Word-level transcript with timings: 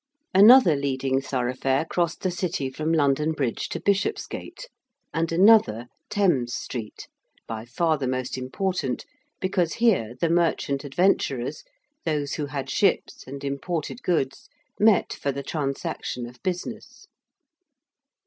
Another 0.33 0.75
leading 0.75 1.21
thoroughfare 1.21 1.85
crossed 1.85 2.21
the 2.21 2.31
City 2.31 2.71
from 2.71 2.91
London 2.91 3.33
Bridge 3.33 3.69
to 3.69 3.79
Bishopsgate, 3.79 4.67
and 5.13 5.31
another, 5.31 5.89
Thames 6.09 6.55
Street, 6.55 7.07
by 7.45 7.65
far 7.65 7.99
the 7.99 8.07
most 8.07 8.35
important, 8.35 9.05
because 9.39 9.73
here 9.73 10.15
the 10.19 10.27
merchant 10.31 10.83
adventurers 10.83 11.63
those 12.03 12.33
who 12.33 12.47
had 12.47 12.67
ships 12.67 13.27
and 13.27 13.43
imported 13.43 14.01
goods 14.01 14.49
met 14.79 15.13
for 15.13 15.31
the 15.31 15.43
transaction 15.43 16.25
of 16.25 16.41
business. 16.41 17.05